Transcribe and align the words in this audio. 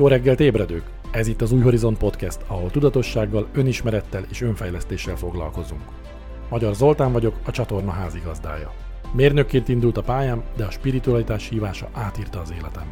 Jó 0.00 0.06
reggelt 0.06 0.40
ébredők! 0.40 0.84
Ez 1.10 1.26
itt 1.26 1.40
az 1.40 1.52
Új 1.52 1.60
Horizont 1.60 1.98
Podcast, 1.98 2.38
ahol 2.46 2.70
tudatossággal, 2.70 3.48
önismerettel 3.52 4.24
és 4.30 4.40
önfejlesztéssel 4.40 5.16
foglalkozunk. 5.16 5.82
Magyar 6.48 6.74
Zoltán 6.74 7.12
vagyok, 7.12 7.36
a 7.44 7.50
csatorna 7.50 7.90
házigazdája. 7.90 8.72
Mérnökként 9.12 9.68
indult 9.68 9.96
a 9.96 10.02
pályám, 10.02 10.42
de 10.56 10.64
a 10.64 10.70
spiritualitás 10.70 11.48
hívása 11.48 11.88
átírta 11.92 12.40
az 12.40 12.52
életem. 12.58 12.84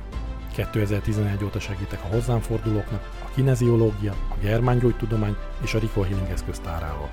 2011 0.54 1.44
óta 1.44 1.60
segítek 1.60 2.00
a 2.04 2.14
hozzám 2.14 2.40
fordulóknak 2.40 3.10
a 3.24 3.30
kineziológia, 3.34 4.14
a 4.30 4.34
germángyógytudomány 4.40 5.36
és 5.62 5.74
a 5.74 5.78
Rico 5.78 6.02
Healing 6.02 6.30
eszköztárával. 6.30 7.08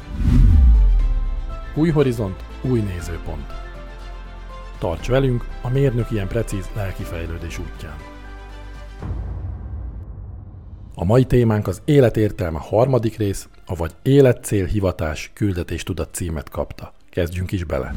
Új 1.75 1.89
horizont, 1.89 2.43
új 2.62 2.80
nézőpont. 2.80 3.53
Tarts 4.80 5.07
velünk 5.07 5.45
a 5.62 5.70
mérnök 5.70 6.12
ilyen 6.12 6.27
precíz 6.27 6.70
lelki 6.75 7.03
fejlődés 7.03 7.59
útján. 7.59 8.14
A 10.98 11.04
mai 11.04 11.26
témánk 11.26 11.67
az 11.67 11.81
életértelme 11.85 12.59
harmadik 12.59 13.17
rész, 13.17 13.49
avagy 13.66 13.91
életcél, 14.02 14.66
hivatás, 14.66 15.31
küldetés 15.34 15.84
tudat 15.84 16.13
címet 16.13 16.49
kapta. 16.49 16.94
Kezdjünk 17.09 17.52
is 17.52 17.63
bele. 17.63 17.94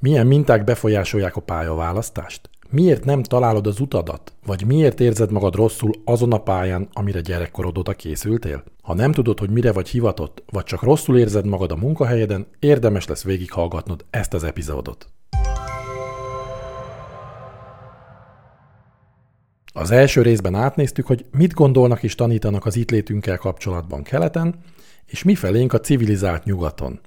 Milyen 0.00 0.26
minták 0.26 0.64
befolyásolják 0.64 1.36
a 1.36 1.40
pályaválasztást? 1.40 2.50
Miért 2.70 3.04
nem 3.04 3.22
találod 3.22 3.66
az 3.66 3.80
utadat? 3.80 4.32
Vagy 4.46 4.66
miért 4.66 5.00
érzed 5.00 5.30
magad 5.32 5.54
rosszul 5.54 5.90
azon 6.04 6.32
a 6.32 6.38
pályán, 6.38 6.88
amire 6.92 7.20
gyerekkorod 7.20 7.78
óta 7.78 7.92
készültél? 7.92 8.62
Ha 8.82 8.94
nem 8.94 9.12
tudod, 9.12 9.38
hogy 9.38 9.50
mire 9.50 9.72
vagy 9.72 9.88
hivatott, 9.88 10.42
vagy 10.50 10.64
csak 10.64 10.82
rosszul 10.82 11.18
érzed 11.18 11.46
magad 11.46 11.70
a 11.70 11.76
munkahelyeden, 11.76 12.46
érdemes 12.58 13.06
lesz 13.06 13.22
végighallgatnod 13.24 14.04
ezt 14.10 14.34
az 14.34 14.44
epizódot. 14.44 15.08
Az 19.78 19.90
első 19.90 20.22
részben 20.22 20.54
átnéztük, 20.54 21.06
hogy 21.06 21.24
mit 21.30 21.52
gondolnak 21.52 22.02
és 22.02 22.14
tanítanak 22.14 22.66
az 22.66 22.76
itt 22.76 22.90
létünkkel 22.90 23.36
kapcsolatban 23.36 24.02
keleten, 24.02 24.54
és 25.06 25.22
mi 25.22 25.34
felénk 25.34 25.72
a 25.72 25.80
civilizált 25.80 26.44
nyugaton. 26.44 27.00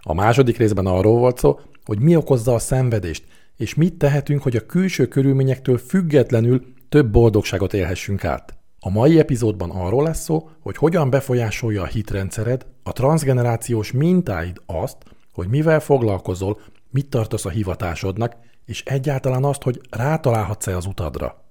A 0.00 0.14
második 0.14 0.56
részben 0.56 0.86
arról 0.86 1.18
volt 1.18 1.38
szó, 1.38 1.60
hogy 1.84 2.00
mi 2.00 2.16
okozza 2.16 2.54
a 2.54 2.58
szenvedést, 2.58 3.24
és 3.56 3.74
mit 3.74 3.94
tehetünk, 3.94 4.42
hogy 4.42 4.56
a 4.56 4.66
külső 4.66 5.06
körülményektől 5.06 5.78
függetlenül 5.78 6.64
több 6.88 7.10
boldogságot 7.10 7.74
élhessünk 7.74 8.24
át. 8.24 8.56
A 8.80 8.90
mai 8.90 9.18
epizódban 9.18 9.70
arról 9.70 10.02
lesz 10.02 10.22
szó, 10.22 10.48
hogy 10.60 10.76
hogyan 10.76 11.10
befolyásolja 11.10 11.82
a 11.82 11.86
hitrendszered, 11.86 12.66
a 12.82 12.92
transgenerációs 12.92 13.92
mintáid 13.92 14.56
azt, 14.66 14.96
hogy 15.32 15.48
mivel 15.48 15.80
foglalkozol, 15.80 16.60
mit 16.90 17.08
tartasz 17.08 17.44
a 17.44 17.50
hivatásodnak, 17.50 18.36
és 18.66 18.82
egyáltalán 18.84 19.44
azt, 19.44 19.62
hogy 19.62 19.80
rátalálhatsz-e 19.90 20.76
az 20.76 20.86
utadra. 20.86 21.43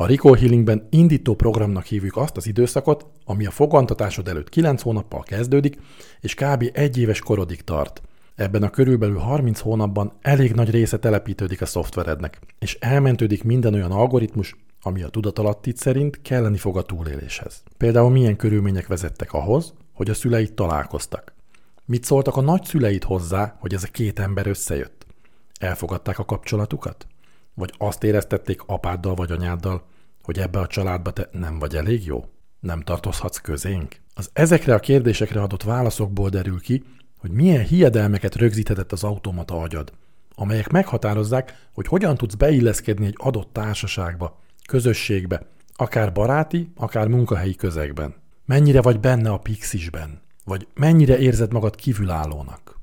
A 0.00 0.06
Recall 0.06 0.36
Healingben 0.36 0.86
indító 0.90 1.34
programnak 1.34 1.84
hívjuk 1.84 2.16
azt 2.16 2.36
az 2.36 2.46
időszakot, 2.46 3.06
ami 3.24 3.46
a 3.46 3.50
fogantatásod 3.50 4.28
előtt 4.28 4.48
9 4.48 4.82
hónappal 4.82 5.22
kezdődik, 5.22 5.78
és 6.20 6.34
kb. 6.34 6.70
egy 6.72 6.98
éves 6.98 7.20
korodig 7.20 7.62
tart. 7.62 8.02
Ebben 8.34 8.62
a 8.62 8.70
körülbelül 8.70 9.18
30 9.18 9.60
hónapban 9.60 10.12
elég 10.22 10.52
nagy 10.52 10.70
része 10.70 10.98
telepítődik 10.98 11.60
a 11.60 11.66
szoftverednek, 11.66 12.40
és 12.58 12.76
elmentődik 12.80 13.44
minden 13.44 13.74
olyan 13.74 13.90
algoritmus, 13.90 14.56
ami 14.82 15.02
a 15.02 15.08
tudatalattit 15.08 15.76
szerint 15.76 16.22
kelleni 16.22 16.56
fog 16.56 16.76
a 16.76 16.82
túléléshez. 16.82 17.62
Például 17.76 18.10
milyen 18.10 18.36
körülmények 18.36 18.86
vezettek 18.86 19.32
ahhoz, 19.32 19.74
hogy 19.92 20.10
a 20.10 20.14
szüleid 20.14 20.52
találkoztak. 20.52 21.32
Mit 21.84 22.04
szóltak 22.04 22.36
a 22.36 22.40
nagyszüleid 22.40 23.04
hozzá, 23.04 23.56
hogy 23.60 23.74
ez 23.74 23.82
a 23.82 23.90
két 23.90 24.18
ember 24.18 24.46
összejött? 24.46 25.06
Elfogadták 25.60 26.18
a 26.18 26.24
kapcsolatukat? 26.24 27.06
Vagy 27.56 27.72
azt 27.78 28.04
éreztették 28.04 28.62
apáddal 28.66 29.14
vagy 29.14 29.30
anyáddal, 29.30 29.82
hogy 30.22 30.38
ebbe 30.38 30.58
a 30.58 30.66
családba 30.66 31.10
te 31.10 31.28
nem 31.32 31.58
vagy 31.58 31.74
elég 31.74 32.04
jó? 32.04 32.24
Nem 32.60 32.80
tartozhatsz 32.80 33.38
közénk? 33.38 34.00
Az 34.14 34.30
ezekre 34.32 34.74
a 34.74 34.78
kérdésekre 34.78 35.42
adott 35.42 35.62
válaszokból 35.62 36.28
derül 36.28 36.60
ki, 36.60 36.84
hogy 37.18 37.30
milyen 37.30 37.64
hiedelmeket 37.64 38.34
rögzíthetett 38.34 38.92
az 38.92 39.04
automata 39.04 39.60
agyad, 39.60 39.92
amelyek 40.34 40.68
meghatározzák, 40.70 41.68
hogy 41.74 41.86
hogyan 41.86 42.16
tudsz 42.16 42.34
beilleszkedni 42.34 43.06
egy 43.06 43.16
adott 43.18 43.52
társaságba, 43.52 44.40
közösségbe, 44.66 45.46
akár 45.74 46.12
baráti, 46.12 46.72
akár 46.76 47.08
munkahelyi 47.08 47.54
közegben. 47.54 48.14
Mennyire 48.44 48.82
vagy 48.82 49.00
benne 49.00 49.30
a 49.30 49.38
pixisben, 49.38 50.20
vagy 50.44 50.66
mennyire 50.74 51.18
érzed 51.18 51.52
magad 51.52 51.74
kívülállónak. 51.74 52.80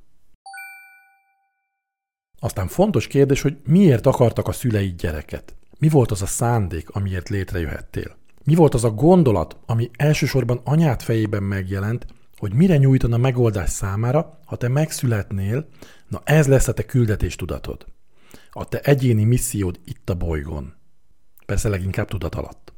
Aztán 2.43 2.67
fontos 2.67 3.07
kérdés, 3.07 3.41
hogy 3.41 3.57
miért 3.65 4.05
akartak 4.05 4.47
a 4.47 4.51
szüleid 4.51 4.95
gyereket? 4.95 5.55
Mi 5.79 5.89
volt 5.89 6.11
az 6.11 6.21
a 6.21 6.25
szándék, 6.25 6.89
amiért 6.89 7.29
létrejöhettél? 7.29 8.17
Mi 8.43 8.55
volt 8.55 8.73
az 8.73 8.83
a 8.83 8.91
gondolat, 8.91 9.57
ami 9.65 9.89
elsősorban 9.97 10.61
anyát 10.63 11.03
fejében 11.03 11.43
megjelent, 11.43 12.05
hogy 12.37 12.53
mire 12.53 12.77
nyújtana 12.77 13.17
megoldás 13.17 13.69
számára, 13.69 14.39
ha 14.45 14.55
te 14.55 14.67
megszületnél, 14.67 15.67
na 16.07 16.21
ez 16.23 16.47
lesz 16.47 16.67
a 16.67 16.73
te 16.73 16.85
küldetés 16.85 17.35
tudatod. 17.35 17.85
A 18.51 18.67
te 18.67 18.79
egyéni 18.79 19.23
missziód 19.23 19.79
itt 19.85 20.09
a 20.09 20.15
bolygón. 20.15 20.73
Persze 21.45 21.69
leginkább 21.69 22.07
tudat 22.07 22.35
alatt. 22.35 22.73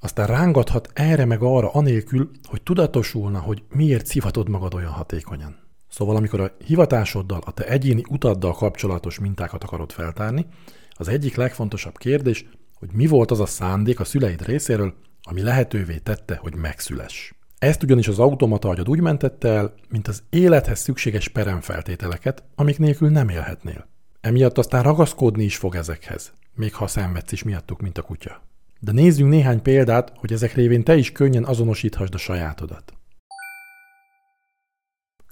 Aztán 0.00 0.26
rángathat 0.26 0.90
erre 0.92 1.24
meg 1.24 1.42
arra 1.42 1.70
anélkül, 1.72 2.30
hogy 2.44 2.62
tudatosulna, 2.62 3.38
hogy 3.38 3.62
miért 3.68 4.06
szivatod 4.06 4.48
magad 4.48 4.74
olyan 4.74 4.92
hatékonyan. 4.92 5.67
Szóval 5.88 6.16
amikor 6.16 6.40
a 6.40 6.56
hivatásoddal, 6.64 7.42
a 7.44 7.52
te 7.52 7.66
egyéni 7.66 8.02
utaddal 8.08 8.52
kapcsolatos 8.52 9.18
mintákat 9.18 9.64
akarod 9.64 9.92
feltárni, 9.92 10.46
az 10.90 11.08
egyik 11.08 11.36
legfontosabb 11.36 11.96
kérdés, 11.96 12.46
hogy 12.74 12.88
mi 12.92 13.06
volt 13.06 13.30
az 13.30 13.40
a 13.40 13.46
szándék 13.46 14.00
a 14.00 14.04
szüleid 14.04 14.46
részéről, 14.46 14.94
ami 15.22 15.42
lehetővé 15.42 15.98
tette, 15.98 16.36
hogy 16.36 16.54
megszüless. 16.54 17.32
Ezt 17.58 17.82
ugyanis 17.82 18.08
az 18.08 18.18
automata 18.18 18.68
agyad 18.68 18.88
úgy 18.88 19.00
mentette 19.00 19.48
el, 19.48 19.74
mint 19.88 20.08
az 20.08 20.22
élethez 20.30 20.80
szükséges 20.80 21.28
peremfeltételeket, 21.28 22.44
amik 22.54 22.78
nélkül 22.78 23.08
nem 23.08 23.28
élhetnél. 23.28 23.88
Emiatt 24.20 24.58
aztán 24.58 24.82
ragaszkodni 24.82 25.44
is 25.44 25.56
fog 25.56 25.74
ezekhez, 25.74 26.32
még 26.54 26.74
ha 26.74 26.86
szenvedsz 26.86 27.32
is 27.32 27.42
miattuk, 27.42 27.80
mint 27.80 27.98
a 27.98 28.02
kutya. 28.02 28.42
De 28.80 28.92
nézzünk 28.92 29.30
néhány 29.30 29.62
példát, 29.62 30.12
hogy 30.16 30.32
ezek 30.32 30.54
révén 30.54 30.84
te 30.84 30.96
is 30.96 31.12
könnyen 31.12 31.44
azonosíthasd 31.44 32.14
a 32.14 32.18
sajátodat 32.18 32.97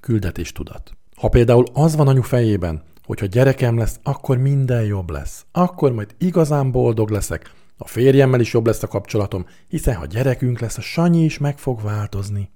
küldetéstudat. 0.07 0.93
Ha 1.17 1.29
például 1.29 1.65
az 1.73 1.97
van 1.97 2.09
anyu 2.09 2.23
fejében, 2.23 2.83
hogy 3.05 3.21
ha 3.21 3.27
gyerekem 3.27 3.79
lesz, 3.79 4.01
akkor 4.03 4.39
minden 4.39 4.85
jobb 4.85 5.11
lesz. 5.11 5.47
Akkor 5.53 5.93
majd 5.93 6.15
igazán 6.19 6.71
boldog 6.71 7.11
leszek. 7.11 7.53
A 7.77 7.87
férjemmel 7.87 8.41
is 8.41 8.53
jobb 8.53 8.67
lesz 8.67 8.83
a 8.83 8.87
kapcsolatom, 8.87 9.47
hiszen 9.69 9.95
ha 9.95 10.07
gyerekünk 10.07 10.59
lesz, 10.59 10.79
a 10.79 10.81
Sanyi 10.81 11.25
is 11.25 11.39
meg 11.39 11.59
fog 11.59 11.83
változni. 11.83 12.51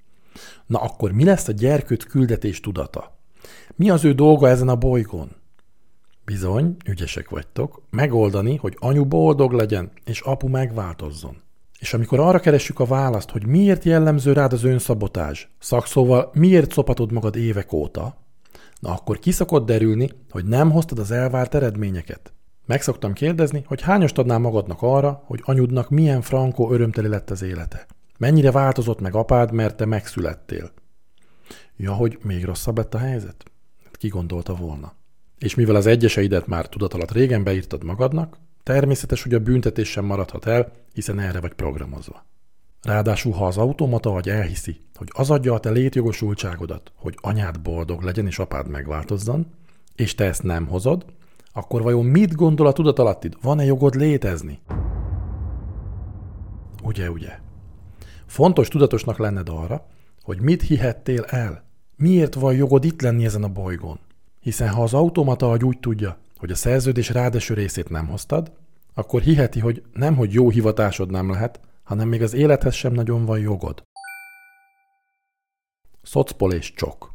Na 0.66 0.78
akkor 0.78 1.12
mi 1.12 1.24
lesz 1.24 1.48
a 1.48 1.52
gyerkőt 1.52 2.04
küldetés 2.04 2.60
tudata? 2.60 3.18
Mi 3.74 3.90
az 3.90 4.04
ő 4.04 4.12
dolga 4.12 4.48
ezen 4.48 4.68
a 4.68 4.76
bolygón? 4.76 5.30
Bizony, 6.24 6.76
ügyesek 6.86 7.30
vagytok, 7.30 7.82
megoldani, 7.90 8.56
hogy 8.56 8.76
anyu 8.78 9.04
boldog 9.04 9.52
legyen, 9.52 9.90
és 10.04 10.20
apu 10.20 10.48
megváltozzon. 10.48 11.42
És 11.80 11.94
amikor 11.94 12.20
arra 12.20 12.40
keressük 12.40 12.80
a 12.80 12.84
választ, 12.84 13.30
hogy 13.30 13.46
miért 13.46 13.84
jellemző 13.84 14.32
rád 14.32 14.52
az 14.52 14.64
önszabotás, 14.64 15.50
szakszóval 15.58 16.30
miért 16.34 16.72
szopatod 16.72 17.12
magad 17.12 17.36
évek 17.36 17.72
óta, 17.72 18.16
na 18.80 18.92
akkor 18.92 19.18
kiszokott 19.18 19.66
derülni, 19.66 20.10
hogy 20.30 20.44
nem 20.44 20.70
hoztad 20.70 20.98
az 20.98 21.10
elvárt 21.10 21.54
eredményeket. 21.54 22.32
Meg 22.66 22.82
szoktam 22.82 23.12
kérdezni, 23.12 23.64
hogy 23.66 23.80
hányast 23.80 24.18
adnál 24.18 24.38
magadnak 24.38 24.82
arra, 24.82 25.22
hogy 25.24 25.40
anyudnak 25.44 25.88
milyen 25.88 26.20
frankó 26.22 26.72
örömteli 26.72 27.08
lett 27.08 27.30
az 27.30 27.42
élete. 27.42 27.86
Mennyire 28.18 28.50
változott 28.50 29.00
meg 29.00 29.14
apád, 29.14 29.52
mert 29.52 29.76
te 29.76 29.84
megszülettél. 29.84 30.70
Ja, 31.76 31.92
hogy 31.92 32.18
még 32.22 32.44
rosszabb 32.44 32.76
lett 32.76 32.94
a 32.94 32.98
helyzet? 32.98 33.44
Hát 33.84 33.96
ki 33.96 34.08
gondolta 34.08 34.54
volna? 34.54 34.92
És 35.38 35.54
mivel 35.54 35.74
az 35.74 35.86
egyeseidet 35.86 36.46
már 36.46 36.68
tudat 36.68 36.94
alatt 36.94 37.12
régen 37.12 37.44
beírtad 37.44 37.84
magadnak, 37.84 38.36
Természetes, 38.70 39.22
hogy 39.22 39.34
a 39.34 39.38
büntetés 39.38 39.90
sem 39.90 40.04
maradhat 40.04 40.46
el, 40.46 40.72
hiszen 40.92 41.18
erre 41.18 41.40
vagy 41.40 41.52
programozva. 41.52 42.26
Ráadásul, 42.82 43.32
ha 43.32 43.46
az 43.46 43.56
automata 43.56 44.10
vagy 44.10 44.28
elhiszi, 44.28 44.80
hogy 44.94 45.08
az 45.12 45.30
adja 45.30 45.54
a 45.54 45.60
te 45.60 45.70
létjogosultságodat, 45.70 46.92
hogy 46.94 47.18
anyád 47.20 47.60
boldog 47.60 48.02
legyen 48.02 48.26
és 48.26 48.38
apád 48.38 48.68
megváltozzon, 48.68 49.46
és 49.94 50.14
te 50.14 50.24
ezt 50.24 50.42
nem 50.42 50.66
hozod, 50.66 51.04
akkor 51.52 51.82
vajon 51.82 52.04
mit 52.04 52.34
gondol 52.34 52.66
a 52.66 52.72
tudatalattid? 52.72 53.36
Van-e 53.42 53.64
jogod 53.64 53.94
létezni? 53.94 54.58
Ugye, 56.82 57.10
ugye. 57.10 57.38
Fontos 58.26 58.68
tudatosnak 58.68 59.18
lenned 59.18 59.48
arra, 59.48 59.86
hogy 60.22 60.40
mit 60.40 60.62
hihettél 60.62 61.22
el. 61.22 61.64
Miért 61.96 62.34
van 62.34 62.54
jogod 62.54 62.84
itt 62.84 63.02
lenni 63.02 63.24
ezen 63.24 63.42
a 63.42 63.48
bolygón? 63.48 63.98
Hiszen 64.40 64.68
ha 64.68 64.82
az 64.82 64.94
automata 64.94 65.50
agy 65.50 65.64
úgy 65.64 65.78
tudja, 65.78 66.18
hogy 66.36 66.50
a 66.50 66.54
szerződés 66.54 67.08
rádeső 67.08 67.54
részét 67.54 67.88
nem 67.88 68.06
hoztad, 68.06 68.52
akkor 69.00 69.20
hiheti, 69.20 69.60
hogy 69.60 69.82
nem, 69.92 70.16
hogy 70.16 70.32
jó 70.32 70.50
hivatásod 70.50 71.10
nem 71.10 71.30
lehet, 71.30 71.60
hanem 71.82 72.08
még 72.08 72.22
az 72.22 72.34
élethez 72.34 72.74
sem 72.74 72.92
nagyon 72.92 73.24
van 73.24 73.38
jogod. 73.38 73.82
Szocpol 76.02 76.52
és 76.52 76.72
csok. 76.72 77.14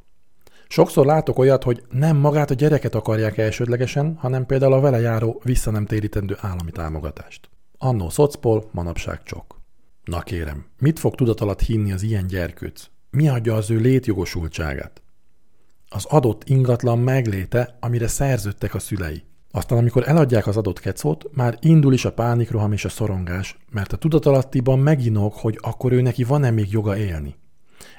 Sokszor 0.68 1.06
látok 1.06 1.40
olyat, 1.40 1.64
hogy 1.64 1.84
nem 1.90 2.18
magát 2.18 2.52
a 2.52 2.54
gyereket 2.54 2.96
akarják 2.96 3.38
elsődlegesen, 3.38 4.16
hanem 4.16 4.46
például 4.46 4.74
a 4.74 4.80
vele 4.80 5.00
járó 5.00 5.42
vissza 5.44 5.72
nem 5.72 5.86
térítendő 5.86 6.38
állami 6.40 6.72
támogatást. 6.72 7.50
annó 7.78 8.10
szocpol, 8.10 8.70
manapság 8.72 9.24
csok. 9.24 9.62
Na 10.04 10.22
kérem, 10.22 10.66
mit 10.80 11.00
fog 11.00 11.16
tudat 11.16 11.42
alatt 11.42 11.62
hinni 11.62 11.92
az 11.92 12.02
ilyen 12.02 12.28
gyerkőc? 12.28 12.86
Mi 13.10 13.30
adja 13.30 13.56
az 13.56 13.70
ő 13.70 13.78
létjogosultságát? 13.78 15.02
Az 15.90 16.06
adott 16.06 16.50
ingatlan 16.50 17.00
megléte, 17.00 17.78
amire 17.80 18.08
szerződtek 18.08 18.74
a 18.74 18.80
szülei. 18.80 19.24
Aztán, 19.56 19.78
amikor 19.78 20.08
eladják 20.08 20.48
az 20.48 20.58
adott 20.58 20.80
kecót, 20.80 21.26
már 21.34 21.58
indul 21.62 21.94
is 21.94 22.06
a 22.06 22.14
pánikroham 22.14 22.72
és 22.72 22.86
a 22.86 22.90
szorongás, 22.90 23.58
mert 23.72 23.94
a 23.94 23.98
tudatalattiban 23.98 24.80
meginok, 24.80 25.34
hogy 25.34 25.58
akkor 25.62 25.92
ő 25.92 26.02
neki 26.02 26.24
van-e 26.24 26.52
még 26.52 26.72
joga 26.72 26.98
élni. 26.98 27.36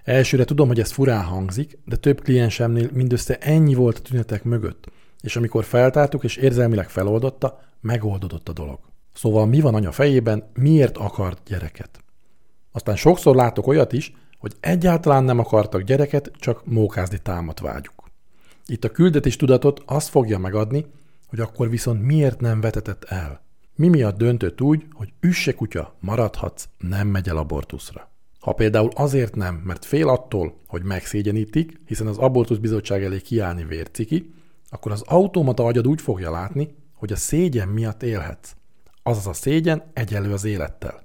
Elsőre 0.05 0.45
tudom, 0.45 0.69
hogy 0.69 0.81
ez 0.81 0.91
furán 0.91 1.25
hangzik, 1.25 1.79
de 1.85 1.97
több 1.97 2.23
kliensemnél 2.23 2.91
mindössze 2.93 3.39
ennyi 3.39 3.75
volt 3.75 3.99
a 3.99 4.01
tünetek 4.01 4.45
mögött, 4.45 4.87
és 5.21 5.37
amikor 5.37 5.65
feltártuk 5.65 6.25
és 6.25 6.37
érzelmileg 6.37 6.91
feloldotta, 6.91 7.61
megoldódott 7.81 8.49
a 8.49 8.53
dolog. 8.53 8.79
Szóval 9.13 9.47
mi 9.47 9.61
van 9.61 9.75
anya 9.75 9.93
fejében, 9.93 10.51
miért 10.55 10.97
akart 10.97 11.41
gyereket? 11.47 12.01
Aztán 12.73 12.97
sokszor 12.97 13.35
látok 13.35 13.67
olyat 13.67 13.93
is, 13.93 14.13
hogy 14.39 14.53
egyáltalán 14.61 15.25
nem 15.25 15.39
akartak 15.39 15.83
gyereket, 15.83 16.31
csak 16.39 16.67
mókázni 16.67 17.19
támat 17.19 17.61
vágyuk. 17.61 18.11
Itt 18.67 18.85
a 18.85 18.91
küldetés 18.91 19.37
tudatot 19.37 19.83
azt 19.87 20.09
fogja 20.09 20.39
megadni, 20.39 20.87
hogy 21.37 21.45
akkor 21.45 21.71
viszont 21.71 22.03
miért 22.03 22.41
nem 22.41 22.61
vetetett 22.61 23.05
el. 23.05 23.45
Mi 23.75 23.89
miatt 23.89 24.17
döntött 24.17 24.61
úgy, 24.61 24.87
hogy 24.93 25.13
üsse 25.21 25.55
kutya, 25.55 25.97
maradhatsz, 26.01 26.69
nem 26.79 27.09
megy 27.09 27.29
el 27.29 27.37
abortuszra. 27.37 28.11
Ha 28.41 28.53
például 28.53 28.91
azért 28.95 29.35
nem, 29.35 29.55
mert 29.55 29.85
fél 29.85 30.09
attól, 30.09 30.61
hogy 30.67 30.83
megszégyenítik, 30.83 31.81
hiszen 31.87 32.07
az 32.07 32.19
abortusz 32.19 32.59
bizottság 32.59 33.05
elé 33.05 33.21
kiállni 33.21 33.65
vérciki, 33.65 34.35
akkor 34.69 34.93
az 34.93 35.03
automata 35.07 35.65
agyad 35.65 35.87
úgy 35.87 36.01
fogja 36.01 36.31
látni, 36.31 36.75
hogy 36.95 37.13
a 37.13 37.17
szégyen 37.17 37.69
miatt 37.69 38.03
élhetsz. 38.03 38.55
Azaz 39.03 39.27
a 39.27 39.33
szégyen 39.33 39.83
egyenlő 39.93 40.33
az 40.33 40.45
élettel. 40.45 41.03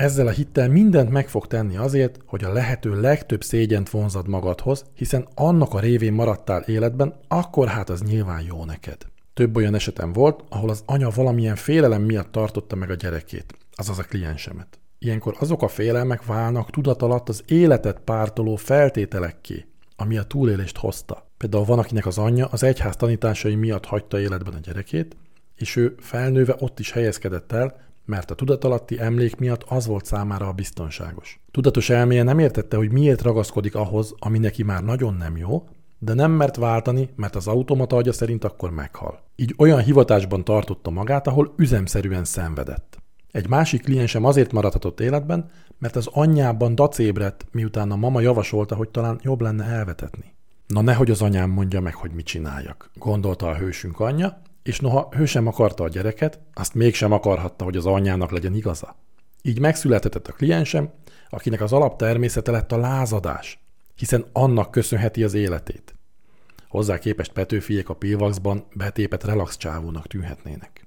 Ezzel 0.00 0.26
a 0.26 0.30
hittel 0.30 0.68
mindent 0.68 1.10
meg 1.10 1.28
fog 1.28 1.46
tenni 1.46 1.76
azért, 1.76 2.18
hogy 2.26 2.44
a 2.44 2.52
lehető 2.52 3.00
legtöbb 3.00 3.42
szégyent 3.42 3.90
vonzad 3.90 4.28
magadhoz, 4.28 4.84
hiszen 4.94 5.28
annak 5.34 5.74
a 5.74 5.80
révén 5.80 6.12
maradtál 6.12 6.62
életben, 6.62 7.14
akkor 7.28 7.68
hát 7.68 7.90
az 7.90 8.02
nyilván 8.02 8.42
jó 8.42 8.64
neked. 8.64 8.96
Több 9.34 9.56
olyan 9.56 9.74
esetem 9.74 10.12
volt, 10.12 10.44
ahol 10.48 10.70
az 10.70 10.82
anya 10.86 11.10
valamilyen 11.14 11.56
félelem 11.56 12.02
miatt 12.02 12.32
tartotta 12.32 12.76
meg 12.76 12.90
a 12.90 12.94
gyerekét, 12.94 13.54
azaz 13.72 13.98
a 13.98 14.02
kliensemet. 14.02 14.78
Ilyenkor 14.98 15.36
azok 15.40 15.62
a 15.62 15.68
félelmek 15.68 16.24
válnak 16.24 16.70
tudat 16.70 17.02
alatt 17.02 17.28
az 17.28 17.42
életet 17.46 18.00
pártoló 18.00 18.56
feltételekké, 18.56 19.66
ami 19.96 20.18
a 20.18 20.22
túlélést 20.22 20.76
hozta. 20.76 21.30
Például 21.36 21.64
van, 21.64 21.78
akinek 21.78 22.06
az 22.06 22.18
anyja 22.18 22.46
az 22.46 22.62
egyház 22.62 22.96
tanításai 22.96 23.54
miatt 23.54 23.84
hagyta 23.84 24.20
életben 24.20 24.54
a 24.54 24.60
gyerekét, 24.60 25.16
és 25.54 25.76
ő 25.76 25.94
felnőve 25.98 26.56
ott 26.58 26.78
is 26.78 26.92
helyezkedett 26.92 27.52
el, 27.52 27.88
mert 28.10 28.30
a 28.30 28.34
tudatalatti 28.34 29.00
emlék 29.00 29.36
miatt 29.36 29.62
az 29.68 29.86
volt 29.86 30.04
számára 30.04 30.46
a 30.46 30.52
biztonságos. 30.52 31.40
Tudatos 31.50 31.90
elméje 31.90 32.22
nem 32.22 32.38
értette, 32.38 32.76
hogy 32.76 32.92
miért 32.92 33.22
ragaszkodik 33.22 33.74
ahhoz, 33.74 34.14
ami 34.18 34.38
neki 34.38 34.62
már 34.62 34.84
nagyon 34.84 35.14
nem 35.14 35.36
jó, 35.36 35.68
de 35.98 36.14
nem 36.14 36.30
mert 36.30 36.56
váltani, 36.56 37.08
mert 37.16 37.36
az 37.36 37.46
automata 37.46 37.96
agya 37.96 38.12
szerint 38.12 38.44
akkor 38.44 38.70
meghal. 38.70 39.22
Így 39.36 39.54
olyan 39.58 39.80
hivatásban 39.80 40.44
tartotta 40.44 40.90
magát, 40.90 41.26
ahol 41.26 41.54
üzemszerűen 41.56 42.24
szenvedett. 42.24 42.98
Egy 43.30 43.48
másik 43.48 43.82
kliensem 43.82 44.24
azért 44.24 44.52
maradhatott 44.52 45.00
életben, 45.00 45.50
mert 45.78 45.96
az 45.96 46.06
anyjában 46.12 46.74
dacébredt, 46.74 47.46
miután 47.52 47.90
a 47.90 47.96
mama 47.96 48.20
javasolta, 48.20 48.74
hogy 48.74 48.88
talán 48.88 49.20
jobb 49.22 49.40
lenne 49.40 49.64
elvetetni. 49.64 50.34
Na 50.66 50.80
nehogy 50.80 51.10
az 51.10 51.22
anyám 51.22 51.50
mondja 51.50 51.80
meg, 51.80 51.94
hogy 51.94 52.10
mit 52.10 52.26
csináljak, 52.26 52.90
gondolta 52.94 53.48
a 53.48 53.56
hősünk 53.56 54.00
anyja, 54.00 54.42
és 54.70 54.80
noha 54.80 55.08
ő 55.16 55.24
sem 55.24 55.46
akarta 55.46 55.84
a 55.84 55.88
gyereket, 55.88 56.40
azt 56.54 56.74
mégsem 56.74 57.12
akarhatta, 57.12 57.64
hogy 57.64 57.76
az 57.76 57.86
anyjának 57.86 58.30
legyen 58.30 58.54
igaza. 58.54 58.96
Így 59.42 59.60
megszületett 59.60 60.26
a 60.26 60.32
kliensem, 60.32 60.92
akinek 61.28 61.60
az 61.60 61.72
alaptermészete 61.72 62.50
lett 62.50 62.72
a 62.72 62.76
lázadás, 62.76 63.58
hiszen 63.94 64.24
annak 64.32 64.70
köszönheti 64.70 65.24
az 65.24 65.34
életét. 65.34 65.94
Hozzá 66.68 66.98
képest 66.98 67.32
Petőfiék 67.32 67.88
a 67.88 67.94
Pilvaxban 67.94 68.64
betépet 68.74 69.24
relax 69.24 69.56
csávónak 69.56 70.06
tűnhetnének. 70.06 70.86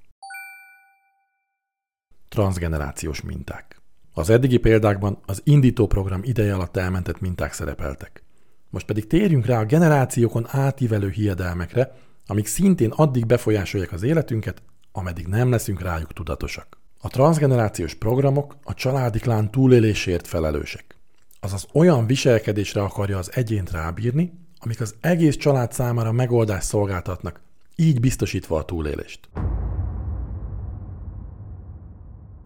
Transgenerációs 2.29 3.21
minták. 3.21 3.81
Az 4.13 4.29
eddigi 4.29 4.57
példákban 4.57 5.19
az 5.25 5.41
indító 5.43 5.87
program 5.87 6.21
ideje 6.23 6.53
alatt 6.53 6.77
elmentett 6.77 7.19
minták 7.19 7.53
szerepeltek. 7.53 8.23
Most 8.69 8.85
pedig 8.85 9.07
térjünk 9.07 9.45
rá 9.45 9.59
a 9.59 9.65
generációkon 9.65 10.45
átívelő 10.49 11.09
hiedelmekre, 11.09 11.95
amik 12.27 12.45
szintén 12.47 12.89
addig 12.89 13.25
befolyásolják 13.25 13.91
az 13.91 14.03
életünket, 14.03 14.61
ameddig 14.91 15.27
nem 15.27 15.49
leszünk 15.49 15.81
rájuk 15.81 16.13
tudatosak. 16.13 16.77
A 17.01 17.07
transgenerációs 17.07 17.93
programok 17.93 18.57
a 18.63 18.73
családi 18.73 19.19
klán 19.19 19.51
túlélésért 19.51 20.27
felelősek. 20.27 20.97
Azaz 21.39 21.67
olyan 21.73 22.05
viselkedésre 22.05 22.81
akarja 22.81 23.17
az 23.17 23.31
egyént 23.33 23.71
rábírni, 23.71 24.33
amik 24.59 24.81
az 24.81 24.95
egész 25.01 25.35
család 25.35 25.71
számára 25.71 26.11
megoldást 26.11 26.67
szolgáltatnak, 26.67 27.41
így 27.75 27.99
biztosítva 27.99 28.57
a 28.57 28.65
túlélést. 28.65 29.29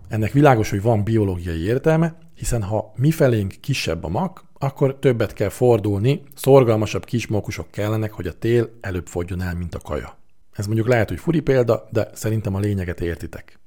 Ennek 0.08 0.32
világos, 0.32 0.70
hogy 0.70 0.82
van 0.82 1.04
biológiai 1.04 1.64
értelme, 1.64 2.18
hiszen 2.36 2.64
ha 2.64 2.94
mifelénk 2.96 3.56
kisebb 3.60 4.04
a 4.04 4.08
mak, 4.08 4.46
akkor 4.60 5.00
többet 5.00 5.34
kell 5.34 5.50
fordulni, 5.50 6.24
szorgalmasabb 6.36 7.06
kismókusok 7.06 7.72
kellenek, 7.72 8.12
hogy 8.12 8.28
a 8.28 8.34
tél 8.34 8.70
előbb 8.82 9.08
fogjon 9.08 9.42
el, 9.42 9.56
mint 9.56 9.76
a 9.76 9.80
kaja. 9.80 10.18
Ez 10.54 10.66
mondjuk 10.66 10.88
lehet, 10.88 11.10
hogy 11.10 11.20
furi 11.20 11.40
példa, 11.40 11.88
de 11.92 12.10
szerintem 12.14 12.56
a 12.56 12.60
lényeget 12.60 13.02
értitek. 13.02 13.60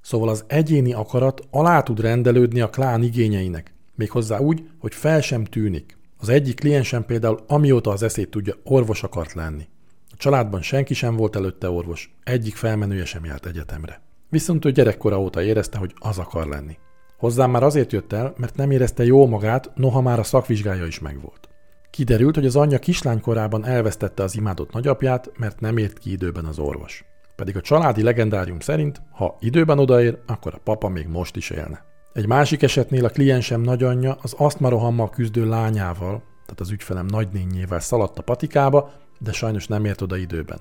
Szóval 0.00 0.28
az 0.28 0.44
egyéni 0.46 0.92
akarat 0.92 1.40
alá 1.50 1.80
tud 1.80 2.00
rendelődni 2.00 2.60
a 2.60 2.70
klán 2.70 3.02
igényeinek, 3.02 3.74
méghozzá 3.94 4.38
úgy, 4.38 4.68
hogy 4.78 4.94
fel 4.94 5.20
sem 5.20 5.44
tűnik. 5.44 5.96
Az 6.18 6.28
egyik 6.28 6.60
kliensem 6.60 7.04
például 7.04 7.44
amióta 7.46 7.90
az 7.90 8.02
eszét 8.02 8.30
tudja, 8.30 8.54
orvos 8.64 9.02
akart 9.02 9.32
lenni. 9.32 9.68
A 10.10 10.16
családban 10.16 10.62
senki 10.62 10.94
sem 10.94 11.16
volt 11.16 11.36
előtte 11.36 11.70
orvos, 11.70 12.14
egyik 12.24 12.56
felmenője 12.56 13.04
sem 13.04 13.24
járt 13.24 13.46
egyetemre. 13.46 14.02
Viszont 14.28 14.64
ő 14.64 14.72
gyerekkora 14.72 15.20
óta 15.20 15.42
érezte, 15.42 15.78
hogy 15.78 15.94
az 15.98 16.18
akar 16.18 16.46
lenni. 16.46 16.76
Hozzám 17.18 17.50
már 17.50 17.62
azért 17.62 17.92
jött 17.92 18.12
el, 18.12 18.34
mert 18.36 18.56
nem 18.56 18.70
érezte 18.70 19.04
jó 19.04 19.26
magát, 19.26 19.70
noha 19.74 20.00
már 20.00 20.18
a 20.18 20.22
szakvizsgája 20.22 20.86
is 20.86 20.98
megvolt. 20.98 21.48
Kiderült, 21.90 22.34
hogy 22.34 22.46
az 22.46 22.56
anyja 22.56 22.78
kislánykorában 22.78 23.64
elvesztette 23.64 24.22
az 24.22 24.36
imádott 24.36 24.72
nagyapját, 24.72 25.30
mert 25.36 25.60
nem 25.60 25.76
ért 25.76 25.98
ki 25.98 26.10
időben 26.10 26.44
az 26.44 26.58
orvos. 26.58 27.04
Pedig 27.36 27.56
a 27.56 27.60
családi 27.60 28.02
legendárium 28.02 28.60
szerint, 28.60 29.02
ha 29.10 29.36
időben 29.40 29.78
odaér, 29.78 30.18
akkor 30.26 30.54
a 30.54 30.60
papa 30.64 30.88
még 30.88 31.06
most 31.06 31.36
is 31.36 31.50
élne. 31.50 31.84
Egy 32.12 32.26
másik 32.26 32.62
esetnél 32.62 33.04
a 33.04 33.08
kliensem 33.08 33.60
nagyanyja 33.60 34.16
az 34.22 34.32
asztmarohammal 34.32 35.10
küzdő 35.10 35.48
lányával, 35.48 36.22
tehát 36.42 36.60
az 36.60 36.70
ügyfelem 36.70 37.06
nagynényével 37.06 37.80
szaladt 37.80 38.18
a 38.18 38.22
patikába, 38.22 38.90
de 39.18 39.32
sajnos 39.32 39.66
nem 39.66 39.84
ért 39.84 40.00
oda 40.00 40.16
időben. 40.16 40.58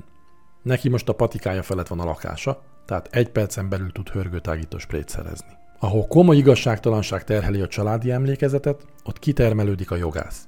Neki 0.64 0.90
most 0.90 1.10
a 1.10 1.14
patikája 1.14 1.64
felett 1.64 1.88
van 1.88 2.00
a 2.00 2.06
lakása, 2.06 2.62
tehát 2.86 3.08
egy 3.12 3.30
percen 3.30 3.70
belül 3.70 3.92
tud 3.92 4.10
hörgőtágító 4.10 4.78
sprayt 4.78 5.10
szerezni. 5.10 5.66
Ahol 5.80 6.08
komoly 6.08 6.38
igazságtalanság 6.38 7.24
terheli 7.24 7.62
a 7.62 7.68
családi 7.68 8.12
emlékezetet, 8.12 8.86
ott 9.04 9.20
kitermelődik 9.20 9.92
a 9.92 9.96
jogász. 9.96 10.48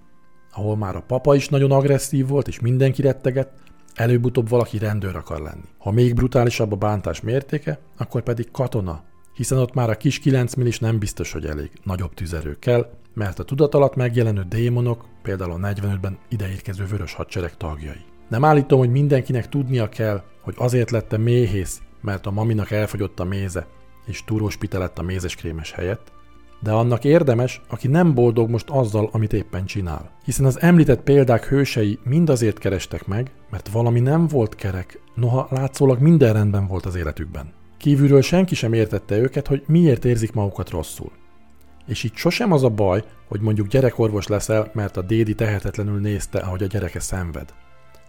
Ahol 0.51 0.77
már 0.77 0.95
a 0.95 1.03
papa 1.07 1.35
is 1.35 1.49
nagyon 1.49 1.71
agresszív 1.71 2.27
volt 2.27 2.47
és 2.47 2.59
mindenki 2.59 3.01
retteget, 3.01 3.51
előbb-utóbb 3.93 4.49
valaki 4.49 4.77
rendőr 4.77 5.15
akar 5.15 5.39
lenni. 5.39 5.67
Ha 5.77 5.91
még 5.91 6.13
brutálisabb 6.13 6.71
a 6.71 6.75
bántás 6.75 7.21
mértéke, 7.21 7.79
akkor 7.97 8.21
pedig 8.23 8.51
katona, 8.51 9.03
hiszen 9.33 9.57
ott 9.57 9.73
már 9.73 9.89
a 9.89 9.97
kis 9.97 10.19
9 10.19 10.53
millis 10.53 10.79
nem 10.79 10.99
biztos, 10.99 11.31
hogy 11.31 11.45
elég. 11.45 11.71
Nagyobb 11.83 12.13
tüzerő 12.13 12.57
kell, 12.59 12.89
mert 13.13 13.39
a 13.39 13.43
tudat 13.43 13.75
alatt 13.75 13.95
megjelenő 13.95 14.45
démonok, 14.49 15.05
például 15.21 15.51
a 15.51 15.67
45-ben 15.67 16.17
ideérkező 16.29 16.85
vörös 16.85 17.13
hadsereg 17.13 17.57
tagjai. 17.57 18.05
Nem 18.29 18.45
állítom, 18.45 18.79
hogy 18.79 18.91
mindenkinek 18.91 19.49
tudnia 19.49 19.89
kell, 19.89 20.23
hogy 20.41 20.55
azért 20.57 20.91
lettem 20.91 21.21
méhész, 21.21 21.81
mert 22.01 22.25
a 22.25 22.31
maminak 22.31 22.71
elfogyott 22.71 23.19
a 23.19 23.23
méze, 23.23 23.67
és 24.09 24.23
túróspite 24.23 24.77
lett 24.77 24.99
a 24.99 25.03
mézeskrémes 25.03 25.71
helyett, 25.71 26.11
de 26.61 26.71
annak 26.71 27.03
érdemes, 27.03 27.61
aki 27.67 27.87
nem 27.87 28.13
boldog 28.13 28.49
most 28.49 28.69
azzal, 28.69 29.09
amit 29.11 29.33
éppen 29.33 29.65
csinál. 29.65 30.11
Hiszen 30.25 30.45
az 30.45 30.61
említett 30.61 31.01
példák 31.01 31.45
hősei 31.45 31.99
mind 32.03 32.29
azért 32.29 32.59
kerestek 32.59 33.07
meg, 33.07 33.31
mert 33.49 33.69
valami 33.69 33.99
nem 33.99 34.27
volt 34.27 34.55
kerek, 34.55 34.99
noha 35.15 35.47
látszólag 35.51 35.99
minden 35.99 36.33
rendben 36.33 36.67
volt 36.67 36.85
az 36.85 36.95
életükben. 36.95 37.53
Kívülről 37.77 38.21
senki 38.21 38.55
sem 38.55 38.73
értette 38.73 39.17
őket, 39.17 39.47
hogy 39.47 39.63
miért 39.67 40.05
érzik 40.05 40.31
magukat 40.31 40.69
rosszul. 40.69 41.11
És 41.87 42.03
itt 42.03 42.15
sosem 42.15 42.51
az 42.51 42.63
a 42.63 42.69
baj, 42.69 43.03
hogy 43.27 43.41
mondjuk 43.41 43.67
gyerekorvos 43.67 44.27
leszel, 44.27 44.71
mert 44.73 44.97
a 44.97 45.01
dédi 45.01 45.35
tehetetlenül 45.35 45.99
nézte, 45.99 46.39
ahogy 46.39 46.63
a 46.63 46.67
gyereke 46.67 46.99
szenved, 46.99 47.53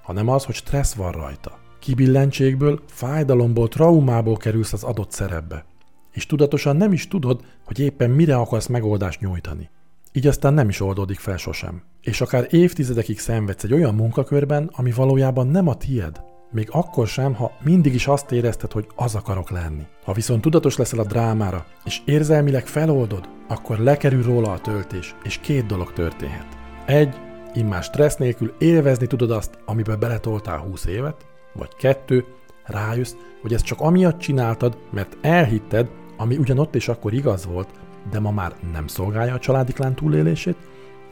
hanem 0.02 0.28
az, 0.28 0.44
hogy 0.44 0.54
stressz 0.54 0.94
van 0.94 1.12
rajta. 1.12 1.58
Kibillentségből, 1.78 2.80
fájdalomból, 2.86 3.68
traumából 3.68 4.36
kerülsz 4.36 4.72
az 4.72 4.82
adott 4.82 5.10
szerepbe 5.10 5.64
és 6.12 6.26
tudatosan 6.26 6.76
nem 6.76 6.92
is 6.92 7.08
tudod, 7.08 7.44
hogy 7.64 7.78
éppen 7.78 8.10
mire 8.10 8.36
akarsz 8.36 8.66
megoldást 8.66 9.20
nyújtani. 9.20 9.70
Így 10.12 10.26
aztán 10.26 10.54
nem 10.54 10.68
is 10.68 10.80
oldódik 10.80 11.18
fel 11.18 11.36
sosem. 11.36 11.82
És 12.00 12.20
akár 12.20 12.46
évtizedekig 12.50 13.18
szenvedsz 13.18 13.64
egy 13.64 13.72
olyan 13.72 13.94
munkakörben, 13.94 14.70
ami 14.72 14.92
valójában 14.92 15.46
nem 15.46 15.68
a 15.68 15.74
tied. 15.74 16.22
Még 16.52 16.68
akkor 16.70 17.06
sem, 17.06 17.34
ha 17.34 17.52
mindig 17.62 17.94
is 17.94 18.06
azt 18.06 18.32
érezted, 18.32 18.72
hogy 18.72 18.86
az 18.96 19.14
akarok 19.14 19.50
lenni. 19.50 19.82
Ha 20.04 20.12
viszont 20.12 20.40
tudatos 20.40 20.76
leszel 20.76 20.98
a 20.98 21.04
drámára, 21.04 21.66
és 21.84 22.00
érzelmileg 22.04 22.66
feloldod, 22.66 23.28
akkor 23.48 23.78
lekerül 23.78 24.22
róla 24.22 24.52
a 24.52 24.60
töltés, 24.60 25.14
és 25.24 25.38
két 25.38 25.66
dolog 25.66 25.92
történhet. 25.92 26.46
Egy, 26.86 27.14
immár 27.54 27.82
stressz 27.82 28.16
nélkül 28.16 28.54
élvezni 28.58 29.06
tudod 29.06 29.30
azt, 29.30 29.58
amiben 29.64 29.98
beletoltál 29.98 30.58
20 30.58 30.84
évet, 30.84 31.26
vagy 31.52 31.74
kettő, 31.78 32.24
rájössz, 32.64 33.14
hogy 33.42 33.52
ezt 33.52 33.64
csak 33.64 33.80
amiatt 33.80 34.18
csináltad, 34.18 34.78
mert 34.90 35.16
elhitted, 35.20 35.88
ami 36.20 36.36
ugyanott 36.36 36.74
és 36.74 36.88
akkor 36.88 37.12
igaz 37.12 37.46
volt, 37.46 37.68
de 38.10 38.20
ma 38.20 38.30
már 38.30 38.54
nem 38.72 38.86
szolgálja 38.86 39.34
a 39.34 39.38
családi 39.38 39.72
klán 39.72 39.94
túlélését, 39.94 40.56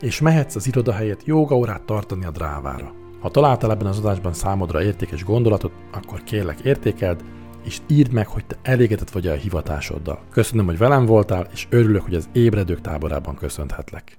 és 0.00 0.20
mehetsz 0.20 0.54
az 0.54 0.66
iroda 0.66 0.92
helyett 0.92 1.24
jogaórát 1.24 1.82
tartani 1.82 2.24
a 2.24 2.30
drávára. 2.30 2.92
Ha 3.20 3.30
találtál 3.30 3.70
ebben 3.70 3.86
az 3.86 3.98
adásban 3.98 4.32
számodra 4.32 4.82
értékes 4.82 5.24
gondolatot, 5.24 5.72
akkor 5.92 6.22
kérlek 6.22 6.60
értékeld, 6.60 7.24
és 7.64 7.80
írd 7.86 8.12
meg, 8.12 8.26
hogy 8.26 8.46
te 8.46 8.56
elégedett 8.62 9.10
vagy 9.10 9.26
a 9.26 9.34
hivatásoddal. 9.34 10.20
Köszönöm, 10.30 10.66
hogy 10.66 10.78
velem 10.78 11.06
voltál, 11.06 11.48
és 11.52 11.66
örülök, 11.70 12.02
hogy 12.02 12.14
az 12.14 12.28
ébredők 12.32 12.80
táborában 12.80 13.34
köszönhetlek. 13.34 14.18